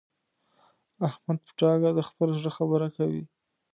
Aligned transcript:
احمد 1.07 1.39
په 1.45 1.51
ډاګه 1.59 1.89
د 1.97 1.99
خپل 2.09 2.29
زړه 2.39 2.51
خبره 2.57 2.87
کوي. 2.97 3.23